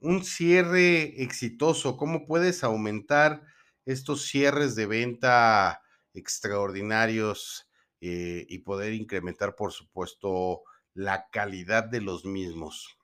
un 0.00 0.24
cierre 0.24 1.22
exitoso? 1.22 1.96
¿Cómo 1.96 2.26
puedes 2.26 2.64
aumentar 2.64 3.42
estos 3.86 4.26
cierres 4.26 4.74
de 4.74 4.86
venta 4.86 5.82
extraordinarios 6.12 7.68
eh, 8.00 8.44
y 8.48 8.58
poder 8.58 8.92
incrementar, 8.92 9.54
por 9.54 9.72
supuesto, 9.72 10.62
la 10.94 11.28
calidad 11.30 11.84
de 11.84 12.00
los 12.00 12.24
mismos? 12.24 12.98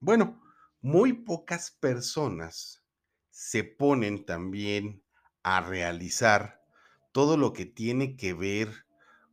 Bueno, 0.00 0.42
muy 0.80 1.12
pocas 1.12 1.70
personas 1.70 2.81
se 3.44 3.64
ponen 3.64 4.24
también 4.24 5.02
a 5.42 5.60
realizar 5.60 6.62
todo 7.10 7.36
lo 7.36 7.52
que 7.52 7.66
tiene 7.66 8.16
que 8.16 8.34
ver 8.34 8.86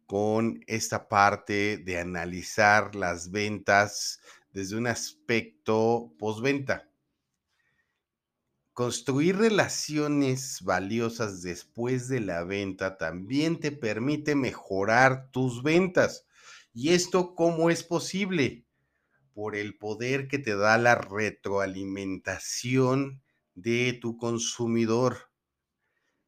con 0.07 0.63
esta 0.65 1.07
parte 1.07 1.77
de 1.77 1.99
analizar 1.99 2.95
las 2.95 3.29
ventas 3.29 4.19
desde 4.51 4.77
un 4.77 4.87
aspecto 4.87 6.11
postventa. 6.17 6.89
Construir 8.73 9.37
relaciones 9.37 10.63
valiosas 10.63 11.43
después 11.43 12.07
de 12.07 12.21
la 12.21 12.43
venta 12.43 12.97
también 12.97 13.59
te 13.59 13.71
permite 13.71 14.33
mejorar 14.33 15.29
tus 15.29 15.61
ventas. 15.61 16.25
¿Y 16.73 16.93
esto 16.93 17.35
cómo 17.35 17.69
es 17.69 17.83
posible? 17.83 18.65
Por 19.35 19.55
el 19.55 19.77
poder 19.77 20.27
que 20.27 20.39
te 20.39 20.55
da 20.55 20.79
la 20.79 20.95
retroalimentación 20.95 23.21
de 23.61 23.97
tu 24.01 24.17
consumidor. 24.17 25.29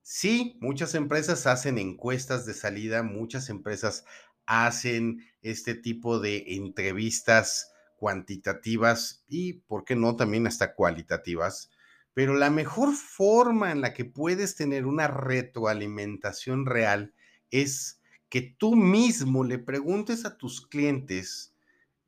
Sí, 0.02 0.58
muchas 0.62 0.96
empresas 0.96 1.48
hacen 1.48 1.78
encuestas 1.78 2.46
de 2.46 2.54
salida, 2.54 3.04
muchas 3.04 3.50
empresas 3.50 4.06
hacen 4.46 5.26
este 5.42 5.76
tipo 5.76 6.20
de 6.20 6.44
entrevistas 6.56 7.72
cuantitativas 7.98 9.24
y, 9.28 9.54
¿por 9.54 9.86
qué 9.86 9.96
no?, 9.96 10.16
también 10.16 10.48
hasta 10.48 10.74
cualitativas 10.74 11.70
pero 12.14 12.36
la 12.36 12.50
mejor 12.50 12.94
forma 12.94 13.72
en 13.72 13.82
la 13.82 13.94
que 13.94 14.06
puedes 14.06 14.56
tener 14.56 14.86
una 14.86 15.08
retroalimentación 15.08 16.66
real 16.66 17.14
es 17.52 18.02
que 18.30 18.42
tú 18.42 18.76
mismo 18.76 19.44
le 19.44 19.60
preguntes 19.60 20.26
a 20.26 20.38
tus 20.38 20.66
clientes, 20.68 21.54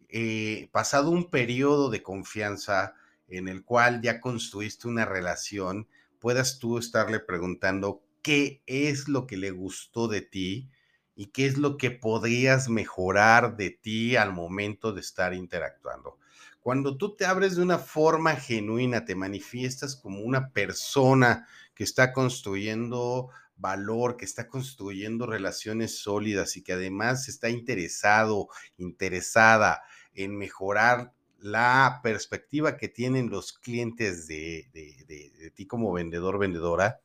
eh, 0.10 0.70
pasado 0.72 1.10
un 1.10 1.30
periodo 1.30 1.90
de 1.90 2.04
confianza 2.04 2.96
en 3.28 3.48
el 3.48 3.64
cual 3.64 4.02
ya 4.02 4.20
construiste 4.20 4.88
una 4.88 5.06
relación, 5.06 5.88
puedas 6.20 6.60
tú 6.60 6.78
estarle 6.78 7.20
preguntando 7.20 8.04
qué 8.22 8.64
es 8.66 9.08
lo 9.08 9.28
que 9.28 9.38
le 9.38 9.52
gustó 9.52 10.08
de 10.08 10.22
ti 10.22 10.70
y 11.16 11.28
qué 11.28 11.46
es 11.46 11.58
lo 11.58 11.78
que 11.78 11.92
podrías 11.92 12.70
mejorar 12.70 13.58
de 13.58 13.70
ti 13.70 14.16
al 14.16 14.34
momento 14.34 14.94
de 14.94 15.02
estar 15.02 15.34
interactuando. 15.34 16.18
Cuando 16.62 16.98
tú 16.98 17.16
te 17.16 17.26
abres 17.26 17.58
de 17.58 17.62
una 17.62 17.78
forma 17.78 18.36
genuina, 18.38 19.04
te 19.04 19.16
manifiestas 19.16 19.98
como 19.98 20.22
una 20.22 20.50
persona 20.52 21.46
que 21.76 21.84
está 21.84 22.14
construyendo 22.14 23.30
valor, 23.58 24.16
que 24.16 24.26
está 24.26 24.48
construyendo 24.48 25.26
relaciones 25.26 26.00
sólidas 26.00 26.56
y 26.56 26.64
que 26.64 26.74
además 26.74 27.28
está 27.28 27.50
interesado, 27.50 28.48
interesada 28.78 29.84
en 30.14 30.38
mejorar 30.38 31.12
la 31.44 32.00
perspectiva 32.02 32.78
que 32.78 32.88
tienen 32.88 33.30
los 33.30 33.52
clientes 33.52 34.28
de, 34.28 34.70
de, 34.72 35.52
ti 35.52 35.68
como 35.68 35.92
vendedor, 35.92 36.40
vendedora, 36.40 37.02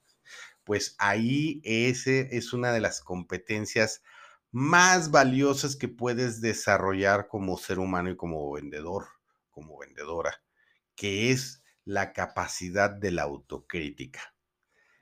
pues 0.62 0.94
ahí 0.98 1.60
ese 1.64 2.28
es 2.36 2.52
una 2.52 2.70
de 2.70 2.80
las 2.80 3.00
competencias 3.00 4.00
más 4.52 5.10
valiosas 5.10 5.74
que 5.74 5.88
puedes 5.88 6.40
desarrollar 6.40 7.26
como 7.26 7.58
ser 7.58 7.80
humano 7.80 8.10
y 8.10 8.16
como 8.16 8.52
vendedor 8.52 9.06
como 9.50 9.76
vendedora, 9.76 10.40
que 10.94 11.32
es 11.32 11.64
la 11.84 12.12
capacidad 12.12 12.90
de 12.90 13.10
la 13.10 13.22
autocrítica. 13.22 14.20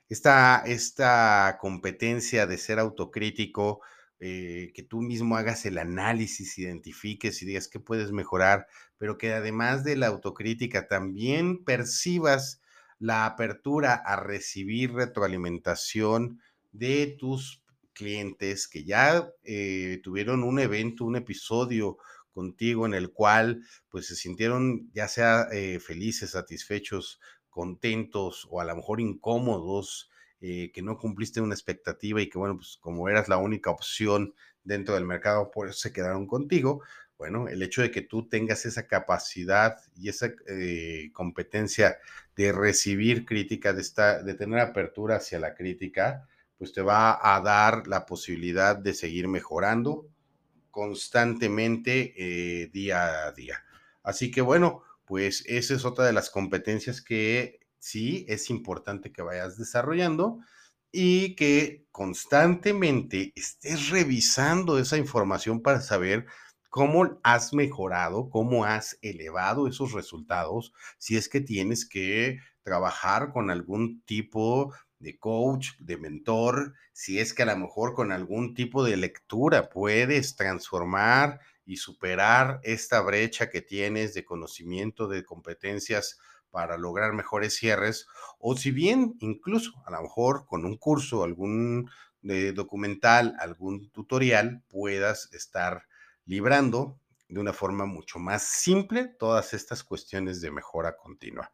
Esta, 0.09 0.63
esta 0.65 1.59
competencia 1.61 2.47
de 2.47 2.57
ser 2.57 2.79
autocrítico, 2.79 3.81
eh, 4.19 4.71
que 4.73 4.83
tú 4.83 5.01
mismo 5.01 5.37
hagas 5.37 5.65
el 5.65 5.77
análisis, 5.77 6.57
identifiques 6.57 7.41
y 7.41 7.45
digas 7.45 7.67
qué 7.67 7.79
puedes 7.79 8.11
mejorar, 8.11 8.67
pero 8.97 9.17
que 9.17 9.33
además 9.33 9.83
de 9.83 9.95
la 9.95 10.07
autocrítica 10.07 10.87
también 10.87 11.63
percibas 11.63 12.61
la 12.99 13.25
apertura 13.25 13.93
a 13.93 14.15
recibir 14.15 14.93
retroalimentación 14.93 16.41
de 16.71 17.15
tus 17.19 17.63
clientes 17.93 18.67
que 18.67 18.83
ya 18.83 19.29
eh, 19.43 19.99
tuvieron 20.03 20.43
un 20.43 20.59
evento, 20.59 21.05
un 21.05 21.15
episodio 21.15 21.97
contigo 22.31 22.85
en 22.85 22.93
el 22.93 23.11
cual 23.11 23.63
pues 23.89 24.07
se 24.07 24.15
sintieron 24.15 24.91
ya 24.93 25.07
sea 25.07 25.47
eh, 25.51 25.79
felices, 25.79 26.31
satisfechos, 26.31 27.19
contentos 27.49 28.47
o 28.51 28.61
a 28.61 28.65
lo 28.65 28.75
mejor 28.75 29.01
incómodos, 29.01 30.09
eh, 30.41 30.71
que 30.71 30.81
no 30.81 30.97
cumpliste 30.97 31.41
una 31.41 31.55
expectativa 31.55 32.21
y 32.21 32.29
que 32.29 32.37
bueno, 32.37 32.57
pues 32.57 32.77
como 32.79 33.09
eras 33.09 33.27
la 33.27 33.37
única 33.37 33.71
opción 33.71 34.33
dentro 34.63 34.95
del 34.95 35.05
mercado, 35.05 35.49
por 35.51 35.69
eso 35.69 35.79
se 35.79 35.93
quedaron 35.93 36.27
contigo. 36.27 36.81
Bueno, 37.17 37.47
el 37.47 37.63
hecho 37.63 37.81
de 37.81 37.89
que 37.89 38.03
tú 38.03 38.27
tengas 38.27 38.65
esa 38.65 38.85
capacidad 38.85 39.77
y 39.95 40.09
esa 40.09 40.29
eh, 40.47 41.09
competencia 41.13 41.97
de 42.35 42.51
recibir 42.51 43.25
crítica, 43.25 43.73
de, 43.73 43.81
estar, 43.81 44.23
de 44.23 44.35
tener 44.35 44.59
apertura 44.59 45.15
hacia 45.15 45.39
la 45.39 45.55
crítica, 45.55 46.27
pues 46.57 46.73
te 46.73 46.81
va 46.81 47.19
a 47.35 47.41
dar 47.41 47.87
la 47.87 48.05
posibilidad 48.05 48.75
de 48.75 48.93
seguir 48.93 49.27
mejorando 49.27 50.07
constantemente 50.69 52.13
eh, 52.15 52.67
día 52.67 53.25
a 53.25 53.31
día. 53.31 53.63
Así 54.03 54.29
que 54.29 54.41
bueno, 54.41 54.83
pues 55.05 55.43
esa 55.47 55.73
es 55.73 55.85
otra 55.85 56.05
de 56.05 56.13
las 56.13 56.29
competencias 56.29 57.01
que 57.01 57.56
sí 57.79 58.25
es 58.27 58.49
importante 58.49 59.11
que 59.11 59.21
vayas 59.21 59.57
desarrollando 59.57 60.39
y 60.91 61.35
que 61.35 61.85
constantemente 61.91 63.33
estés 63.35 63.89
revisando 63.89 64.79
esa 64.79 64.97
información 64.97 65.61
para 65.61 65.81
saber 65.81 66.25
cómo 66.69 67.19
has 67.23 67.53
mejorado, 67.53 68.29
cómo 68.29 68.65
has 68.65 68.97
elevado 69.01 69.67
esos 69.67 69.93
resultados, 69.93 70.73
si 70.97 71.17
es 71.17 71.29
que 71.29 71.41
tienes 71.41 71.87
que 71.87 72.39
trabajar 72.63 73.31
con 73.31 73.49
algún 73.49 74.01
tipo 74.03 74.73
de 74.99 75.17
coach, 75.17 75.69
de 75.79 75.97
mentor, 75.97 76.73
si 76.91 77.19
es 77.19 77.33
que 77.33 77.43
a 77.43 77.47
lo 77.47 77.57
mejor 77.57 77.93
con 77.93 78.11
algún 78.11 78.53
tipo 78.53 78.83
de 78.83 78.97
lectura 78.97 79.69
puedes 79.69 80.35
transformar 80.35 81.39
y 81.65 81.77
superar 81.77 82.59
esta 82.63 83.01
brecha 83.01 83.49
que 83.49 83.61
tienes 83.61 84.13
de 84.13 84.25
conocimiento, 84.25 85.07
de 85.07 85.23
competencias 85.23 86.19
para 86.51 86.77
lograr 86.77 87.13
mejores 87.13 87.55
cierres, 87.55 88.07
o 88.39 88.55
si 88.55 88.71
bien 88.71 89.15
incluso 89.19 89.73
a 89.85 89.91
lo 89.91 90.01
mejor 90.01 90.45
con 90.45 90.65
un 90.65 90.77
curso, 90.77 91.23
algún 91.23 91.89
eh, 92.23 92.51
documental, 92.53 93.35
algún 93.39 93.89
tutorial, 93.91 94.63
puedas 94.69 95.29
estar 95.33 95.83
librando 96.25 96.99
de 97.29 97.39
una 97.39 97.53
forma 97.53 97.85
mucho 97.85 98.19
más 98.19 98.43
simple 98.43 99.07
todas 99.19 99.53
estas 99.53 99.83
cuestiones 99.83 100.41
de 100.41 100.51
mejora 100.51 100.97
continua. 100.97 101.51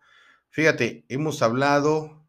Fíjate, 0.49 1.05
hemos 1.09 1.41
hablado 1.41 2.27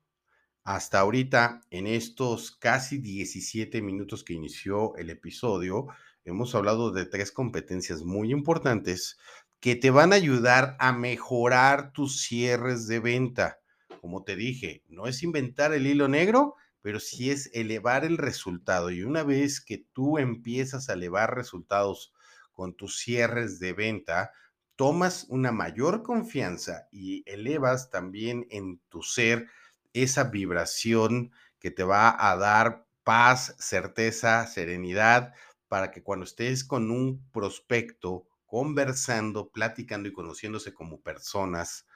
hasta 0.64 1.00
ahorita 1.00 1.60
en 1.70 1.86
estos 1.86 2.52
casi 2.56 2.98
17 2.98 3.82
minutos 3.82 4.24
que 4.24 4.32
inició 4.32 4.96
el 4.96 5.10
episodio, 5.10 5.88
hemos 6.24 6.54
hablado 6.54 6.90
de 6.90 7.04
tres 7.04 7.30
competencias 7.32 8.02
muy 8.02 8.32
importantes 8.32 9.18
que 9.64 9.76
te 9.76 9.90
van 9.90 10.12
a 10.12 10.16
ayudar 10.16 10.76
a 10.78 10.92
mejorar 10.92 11.94
tus 11.94 12.20
cierres 12.20 12.86
de 12.86 13.00
venta. 13.00 13.60
Como 14.02 14.22
te 14.22 14.36
dije, 14.36 14.82
no 14.88 15.06
es 15.06 15.22
inventar 15.22 15.72
el 15.72 15.86
hilo 15.86 16.06
negro, 16.06 16.56
pero 16.82 17.00
sí 17.00 17.30
es 17.30 17.48
elevar 17.54 18.04
el 18.04 18.18
resultado. 18.18 18.90
Y 18.90 19.04
una 19.04 19.22
vez 19.22 19.62
que 19.62 19.78
tú 19.94 20.18
empiezas 20.18 20.90
a 20.90 20.92
elevar 20.92 21.34
resultados 21.34 22.12
con 22.52 22.74
tus 22.74 22.98
cierres 22.98 23.58
de 23.58 23.72
venta, 23.72 24.32
tomas 24.76 25.24
una 25.30 25.50
mayor 25.50 26.02
confianza 26.02 26.86
y 26.92 27.22
elevas 27.24 27.88
también 27.88 28.46
en 28.50 28.82
tu 28.90 29.02
ser 29.02 29.48
esa 29.94 30.24
vibración 30.24 31.32
que 31.58 31.70
te 31.70 31.84
va 31.84 32.14
a 32.30 32.36
dar 32.36 32.84
paz, 33.02 33.56
certeza, 33.58 34.46
serenidad, 34.46 35.32
para 35.68 35.90
que 35.90 36.02
cuando 36.02 36.26
estés 36.26 36.64
con 36.64 36.90
un 36.90 37.26
prospecto 37.30 38.26
conversando, 38.54 39.48
platicando 39.48 40.08
y 40.08 40.12
conociéndose 40.12 40.72
como 40.72 41.00
personas 41.00 41.88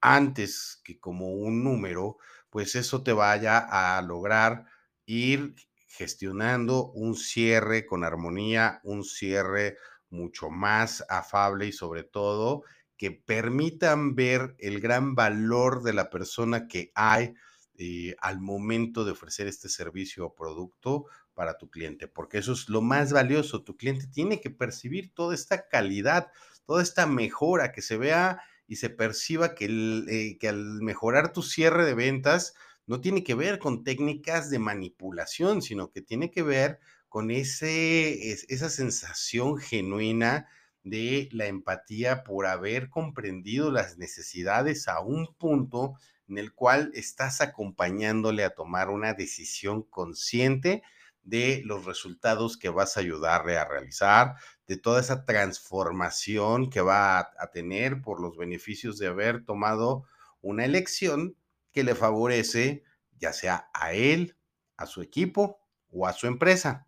antes 0.00 0.80
que 0.84 1.00
como 1.00 1.32
un 1.32 1.64
número, 1.64 2.18
pues 2.50 2.76
eso 2.76 3.02
te 3.02 3.12
vaya 3.12 3.58
a 3.58 4.00
lograr 4.00 4.64
ir 5.06 5.56
gestionando 5.88 6.92
un 6.92 7.16
cierre 7.16 7.84
con 7.84 8.04
armonía, 8.04 8.80
un 8.84 9.02
cierre 9.02 9.76
mucho 10.08 10.50
más 10.50 11.04
afable 11.08 11.66
y 11.66 11.72
sobre 11.72 12.04
todo 12.04 12.62
que 12.96 13.10
permitan 13.10 14.14
ver 14.14 14.54
el 14.60 14.78
gran 14.80 15.16
valor 15.16 15.82
de 15.82 15.94
la 15.94 16.10
persona 16.10 16.68
que 16.68 16.92
hay 16.94 17.34
eh, 17.76 18.14
al 18.20 18.38
momento 18.38 19.04
de 19.04 19.10
ofrecer 19.10 19.48
este 19.48 19.68
servicio 19.68 20.26
o 20.26 20.34
producto 20.36 21.06
para 21.34 21.58
tu 21.58 21.70
cliente, 21.70 22.08
porque 22.08 22.38
eso 22.38 22.52
es 22.52 22.68
lo 22.68 22.80
más 22.80 23.12
valioso. 23.12 23.62
Tu 23.62 23.76
cliente 23.76 24.06
tiene 24.06 24.40
que 24.40 24.50
percibir 24.50 25.12
toda 25.12 25.34
esta 25.34 25.68
calidad, 25.68 26.28
toda 26.66 26.82
esta 26.82 27.06
mejora, 27.06 27.72
que 27.72 27.82
se 27.82 27.96
vea 27.96 28.40
y 28.66 28.76
se 28.76 28.90
perciba 28.90 29.54
que, 29.54 29.66
eh, 30.08 30.48
al 30.48 30.80
mejorar 30.80 31.32
tu 31.32 31.42
cierre 31.42 31.84
de 31.84 31.94
ventas 31.94 32.54
no 32.86 33.00
tiene 33.00 33.24
que 33.24 33.34
ver 33.34 33.58
con 33.58 33.84
técnicas 33.84 34.50
de 34.50 34.58
manipulación, 34.58 35.62
sino 35.62 35.90
que 35.90 36.02
tiene 36.02 36.30
que 36.30 36.42
ver 36.42 36.78
con 37.08 37.30
ese, 37.30 38.32
esa 38.32 38.68
sensación 38.68 39.58
genuina 39.58 40.48
de 40.82 41.28
la 41.32 41.46
empatía 41.46 42.24
por 42.24 42.46
haber 42.46 42.90
comprendido 42.90 43.70
las 43.70 43.96
necesidades 43.96 44.86
a 44.86 45.00
un 45.00 45.34
punto 45.34 45.94
en 46.28 46.38
el 46.38 46.52
cual 46.52 46.90
estás 46.94 47.40
acompañándole 47.40 48.44
a 48.44 48.54
tomar 48.54 48.90
una 48.90 49.14
decisión 49.14 49.82
consciente 49.82 50.82
de 51.24 51.62
los 51.64 51.84
resultados 51.84 52.56
que 52.56 52.68
vas 52.68 52.96
a 52.96 53.00
ayudarle 53.00 53.56
a 53.56 53.64
realizar, 53.64 54.36
de 54.66 54.76
toda 54.76 55.00
esa 55.00 55.24
transformación 55.24 56.70
que 56.70 56.80
va 56.80 57.18
a, 57.18 57.50
tener 57.52 58.00
por 58.02 58.20
los 58.20 58.36
beneficios 58.36 58.98
de 58.98 59.08
haber 59.08 59.44
tomado 59.44 60.04
una 60.40 60.64
elección 60.64 61.36
que 61.72 61.84
le 61.84 61.94
favorece 61.94 62.84
ya 63.18 63.32
sea 63.32 63.70
a 63.72 63.92
él, 63.92 64.36
a 64.76 64.86
su 64.86 65.00
equipo 65.02 65.60
o 65.90 66.06
a 66.06 66.12
su 66.12 66.26
empresa. 66.26 66.86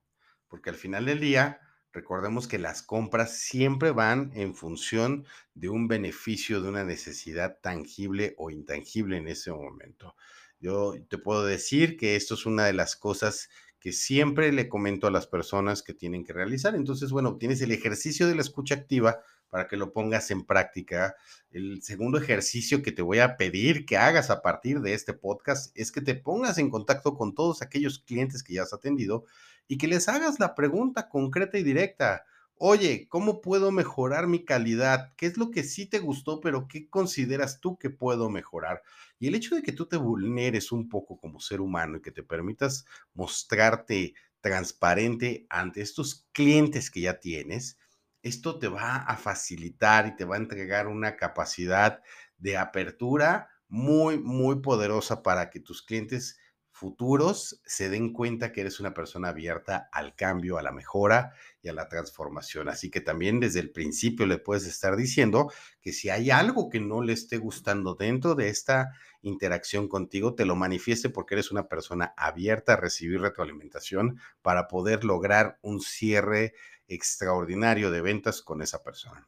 Porque 0.48 0.70
al 0.70 0.76
final 0.76 1.06
del 1.06 1.20
día, 1.20 1.60
recordemos 1.92 2.46
que 2.46 2.58
las 2.58 2.82
compras 2.82 3.38
siempre 3.38 3.90
van 3.90 4.30
en 4.34 4.54
función 4.54 5.26
de 5.54 5.68
un 5.70 5.88
beneficio, 5.88 6.60
de 6.60 6.68
una 6.68 6.84
necesidad 6.84 7.58
tangible 7.62 8.34
o 8.38 8.50
intangible 8.50 9.16
en 9.16 9.28
ese 9.28 9.50
momento. 9.50 10.14
Yo 10.58 10.94
te 11.08 11.18
puedo 11.18 11.44
decir 11.44 11.96
que 11.96 12.16
esto 12.16 12.34
es 12.34 12.46
una 12.46 12.64
de 12.64 12.72
las 12.72 12.96
cosas 12.96 13.50
que 13.86 13.92
siempre 13.92 14.50
le 14.50 14.68
comento 14.68 15.06
a 15.06 15.12
las 15.12 15.28
personas 15.28 15.80
que 15.80 15.94
tienen 15.94 16.24
que 16.24 16.32
realizar. 16.32 16.74
Entonces, 16.74 17.12
bueno, 17.12 17.36
tienes 17.36 17.62
el 17.62 17.70
ejercicio 17.70 18.26
de 18.26 18.34
la 18.34 18.40
escucha 18.40 18.74
activa 18.74 19.20
para 19.48 19.68
que 19.68 19.76
lo 19.76 19.92
pongas 19.92 20.32
en 20.32 20.44
práctica. 20.44 21.14
El 21.52 21.80
segundo 21.84 22.18
ejercicio 22.18 22.82
que 22.82 22.90
te 22.90 23.02
voy 23.02 23.20
a 23.20 23.36
pedir 23.36 23.86
que 23.86 23.96
hagas 23.96 24.28
a 24.30 24.42
partir 24.42 24.80
de 24.80 24.92
este 24.92 25.12
podcast 25.12 25.70
es 25.78 25.92
que 25.92 26.00
te 26.00 26.16
pongas 26.16 26.58
en 26.58 26.68
contacto 26.68 27.14
con 27.14 27.32
todos 27.32 27.62
aquellos 27.62 28.00
clientes 28.00 28.42
que 28.42 28.54
ya 28.54 28.62
has 28.62 28.72
atendido 28.72 29.24
y 29.68 29.78
que 29.78 29.86
les 29.86 30.08
hagas 30.08 30.40
la 30.40 30.56
pregunta 30.56 31.08
concreta 31.08 31.56
y 31.56 31.62
directa. 31.62 32.24
Oye, 32.58 33.06
¿cómo 33.08 33.40
puedo 33.42 33.70
mejorar 33.70 34.26
mi 34.26 34.44
calidad? 34.44 35.12
¿Qué 35.16 35.26
es 35.26 35.36
lo 35.36 35.50
que 35.50 35.62
sí 35.62 35.86
te 35.86 35.98
gustó, 35.98 36.40
pero 36.40 36.68
qué 36.68 36.88
consideras 36.88 37.60
tú 37.60 37.76
que 37.78 37.90
puedo 37.90 38.30
mejorar? 38.30 38.82
Y 39.18 39.28
el 39.28 39.34
hecho 39.34 39.54
de 39.54 39.62
que 39.62 39.72
tú 39.72 39.86
te 39.86 39.96
vulneres 39.98 40.72
un 40.72 40.88
poco 40.88 41.18
como 41.18 41.38
ser 41.40 41.60
humano 41.60 41.98
y 41.98 42.02
que 42.02 42.12
te 42.12 42.22
permitas 42.22 42.86
mostrarte 43.14 44.14
transparente 44.40 45.46
ante 45.50 45.82
estos 45.82 46.26
clientes 46.32 46.90
que 46.90 47.02
ya 47.02 47.20
tienes, 47.20 47.78
esto 48.22 48.58
te 48.58 48.68
va 48.68 48.96
a 48.96 49.16
facilitar 49.16 50.06
y 50.06 50.16
te 50.16 50.24
va 50.24 50.36
a 50.36 50.38
entregar 50.38 50.88
una 50.88 51.16
capacidad 51.16 52.02
de 52.38 52.56
apertura 52.56 53.48
muy, 53.68 54.18
muy 54.18 54.60
poderosa 54.60 55.22
para 55.22 55.50
que 55.50 55.60
tus 55.60 55.82
clientes 55.82 56.38
futuros 56.76 57.62
se 57.64 57.88
den 57.88 58.12
cuenta 58.12 58.52
que 58.52 58.60
eres 58.60 58.80
una 58.80 58.92
persona 58.92 59.28
abierta 59.28 59.88
al 59.92 60.14
cambio, 60.14 60.58
a 60.58 60.62
la 60.62 60.72
mejora 60.72 61.32
y 61.62 61.68
a 61.68 61.72
la 61.72 61.88
transformación. 61.88 62.68
Así 62.68 62.90
que 62.90 63.00
también 63.00 63.40
desde 63.40 63.60
el 63.60 63.70
principio 63.70 64.26
le 64.26 64.36
puedes 64.36 64.66
estar 64.66 64.94
diciendo 64.94 65.50
que 65.80 65.94
si 65.94 66.10
hay 66.10 66.30
algo 66.30 66.68
que 66.68 66.78
no 66.78 67.00
le 67.00 67.14
esté 67.14 67.38
gustando 67.38 67.94
dentro 67.94 68.34
de 68.34 68.50
esta 68.50 68.92
interacción 69.22 69.88
contigo, 69.88 70.34
te 70.34 70.44
lo 70.44 70.54
manifieste 70.54 71.08
porque 71.08 71.36
eres 71.36 71.50
una 71.50 71.66
persona 71.66 72.12
abierta 72.14 72.74
a 72.74 72.76
recibir 72.76 73.22
retroalimentación 73.22 74.20
para 74.42 74.68
poder 74.68 75.02
lograr 75.02 75.58
un 75.62 75.80
cierre 75.80 76.52
extraordinario 76.88 77.90
de 77.90 78.02
ventas 78.02 78.42
con 78.42 78.60
esa 78.60 78.82
persona. 78.82 79.26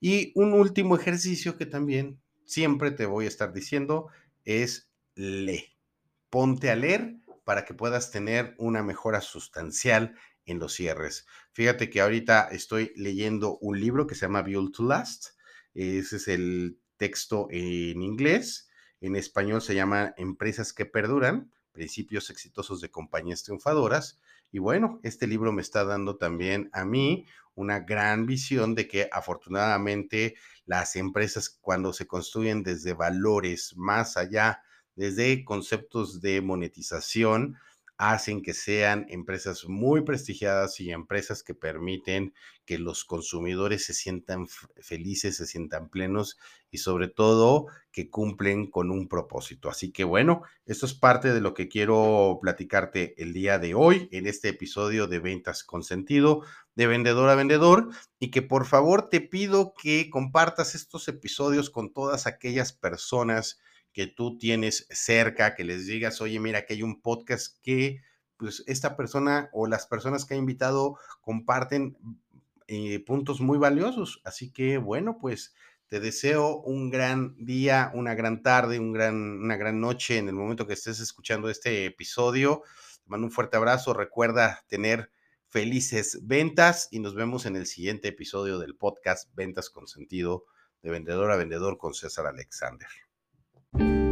Y 0.00 0.32
un 0.34 0.52
último 0.52 0.96
ejercicio 0.96 1.56
que 1.56 1.64
también 1.64 2.20
siempre 2.44 2.90
te 2.90 3.06
voy 3.06 3.24
a 3.24 3.28
estar 3.28 3.54
diciendo 3.54 4.08
es 4.44 4.90
lee 5.14 5.79
ponte 6.30 6.70
a 6.70 6.76
leer 6.76 7.16
para 7.44 7.64
que 7.64 7.74
puedas 7.74 8.10
tener 8.10 8.54
una 8.58 8.82
mejora 8.82 9.20
sustancial 9.20 10.14
en 10.46 10.58
los 10.58 10.72
cierres. 10.74 11.26
Fíjate 11.52 11.90
que 11.90 12.00
ahorita 12.00 12.48
estoy 12.50 12.92
leyendo 12.96 13.58
un 13.58 13.80
libro 13.80 14.06
que 14.06 14.14
se 14.14 14.22
llama 14.22 14.42
Build 14.42 14.72
to 14.72 14.84
Last. 14.84 15.30
Ese 15.74 16.16
es 16.16 16.28
el 16.28 16.78
texto 16.96 17.48
en 17.50 18.02
inglés. 18.02 18.68
En 19.00 19.16
español 19.16 19.62
se 19.62 19.74
llama 19.74 20.14
Empresas 20.16 20.72
que 20.72 20.86
perduran, 20.86 21.50
principios 21.72 22.30
exitosos 22.30 22.80
de 22.80 22.90
compañías 22.90 23.42
triunfadoras. 23.42 24.20
Y 24.52 24.58
bueno, 24.58 25.00
este 25.02 25.26
libro 25.26 25.52
me 25.52 25.62
está 25.62 25.84
dando 25.84 26.16
también 26.16 26.68
a 26.72 26.84
mí 26.84 27.26
una 27.54 27.80
gran 27.80 28.26
visión 28.26 28.74
de 28.74 28.88
que 28.88 29.08
afortunadamente 29.12 30.34
las 30.66 30.96
empresas 30.96 31.48
cuando 31.48 31.92
se 31.92 32.06
construyen 32.06 32.62
desde 32.62 32.94
valores 32.94 33.74
más 33.76 34.16
allá, 34.16 34.62
desde 35.00 35.46
conceptos 35.46 36.20
de 36.20 36.42
monetización, 36.42 37.56
hacen 37.96 38.42
que 38.42 38.52
sean 38.52 39.06
empresas 39.08 39.66
muy 39.66 40.02
prestigiadas 40.02 40.78
y 40.78 40.90
empresas 40.90 41.42
que 41.42 41.54
permiten 41.54 42.34
que 42.66 42.78
los 42.78 43.06
consumidores 43.06 43.86
se 43.86 43.94
sientan 43.94 44.46
felices, 44.82 45.38
se 45.38 45.46
sientan 45.46 45.88
plenos 45.88 46.36
y 46.70 46.78
sobre 46.78 47.08
todo 47.08 47.68
que 47.92 48.10
cumplen 48.10 48.70
con 48.70 48.90
un 48.90 49.08
propósito. 49.08 49.70
Así 49.70 49.90
que 49.90 50.04
bueno, 50.04 50.42
esto 50.66 50.84
es 50.84 50.92
parte 50.92 51.32
de 51.32 51.40
lo 51.40 51.54
que 51.54 51.68
quiero 51.68 52.38
platicarte 52.42 53.14
el 53.22 53.32
día 53.32 53.58
de 53.58 53.74
hoy 53.74 54.06
en 54.12 54.26
este 54.26 54.50
episodio 54.50 55.06
de 55.06 55.18
Ventas 55.18 55.64
con 55.64 55.82
Sentido, 55.82 56.42
de 56.74 56.86
vendedor 56.86 57.30
a 57.30 57.36
vendedor, 57.36 57.88
y 58.18 58.30
que 58.30 58.42
por 58.42 58.66
favor 58.66 59.08
te 59.08 59.22
pido 59.22 59.72
que 59.72 60.10
compartas 60.10 60.74
estos 60.74 61.08
episodios 61.08 61.70
con 61.70 61.90
todas 61.90 62.26
aquellas 62.26 62.74
personas 62.74 63.60
que 64.00 64.06
tú 64.06 64.38
tienes 64.38 64.86
cerca, 64.88 65.54
que 65.54 65.62
les 65.62 65.86
digas, 65.86 66.22
oye, 66.22 66.40
mira, 66.40 66.64
que 66.64 66.72
hay 66.72 66.82
un 66.82 67.02
podcast 67.02 67.58
que 67.60 68.00
pues 68.38 68.64
esta 68.66 68.96
persona 68.96 69.50
o 69.52 69.66
las 69.66 69.86
personas 69.86 70.24
que 70.24 70.32
ha 70.32 70.38
invitado 70.38 70.96
comparten 71.20 71.98
eh, 72.66 73.04
puntos 73.04 73.42
muy 73.42 73.58
valiosos. 73.58 74.22
Así 74.24 74.52
que 74.54 74.78
bueno, 74.78 75.18
pues 75.20 75.54
te 75.88 76.00
deseo 76.00 76.62
un 76.62 76.88
gran 76.88 77.36
día, 77.44 77.90
una 77.92 78.14
gran 78.14 78.42
tarde, 78.42 78.78
un 78.78 78.94
gran, 78.94 79.16
una 79.16 79.58
gran 79.58 79.82
noche 79.82 80.16
en 80.16 80.28
el 80.28 80.34
momento 80.34 80.66
que 80.66 80.72
estés 80.72 80.98
escuchando 81.00 81.50
este 81.50 81.84
episodio. 81.84 82.62
Te 83.04 83.10
mando 83.10 83.26
un 83.26 83.32
fuerte 83.32 83.58
abrazo. 83.58 83.92
Recuerda 83.92 84.64
tener 84.66 85.10
felices 85.50 86.20
ventas 86.22 86.88
y 86.90 87.00
nos 87.00 87.14
vemos 87.14 87.44
en 87.44 87.54
el 87.54 87.66
siguiente 87.66 88.08
episodio 88.08 88.58
del 88.58 88.76
podcast 88.76 89.28
Ventas 89.34 89.68
con 89.68 89.86
Sentido 89.86 90.46
de 90.80 90.90
Vendedor 90.90 91.30
a 91.30 91.36
Vendedor 91.36 91.76
con 91.76 91.92
César 91.92 92.24
Alexander. 92.24 92.88
thank 93.78 93.88
you 93.88 94.09